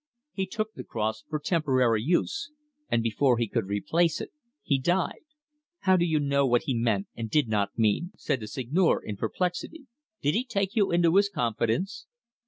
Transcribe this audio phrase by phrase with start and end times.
[0.33, 2.49] He took the cross for temporary use,
[2.89, 4.31] and before he could replace it
[4.63, 5.21] he died."
[5.81, 9.15] "How do you know what he meant, or did not mean?" said the Seigneur in
[9.15, 9.85] perplexity.
[10.23, 12.07] "Did he take you into his confidence?"